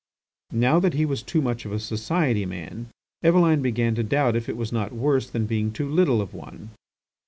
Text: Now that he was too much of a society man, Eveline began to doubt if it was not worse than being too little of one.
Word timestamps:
Now 0.55 0.79
that 0.79 0.95
he 0.95 1.05
was 1.05 1.21
too 1.21 1.43
much 1.43 1.63
of 1.63 1.71
a 1.71 1.79
society 1.79 2.43
man, 2.43 2.89
Eveline 3.23 3.61
began 3.61 3.93
to 3.93 4.01
doubt 4.03 4.35
if 4.35 4.49
it 4.49 4.57
was 4.57 4.71
not 4.71 4.91
worse 4.91 5.29
than 5.29 5.45
being 5.45 5.71
too 5.71 5.87
little 5.87 6.21
of 6.23 6.33
one. 6.33 6.71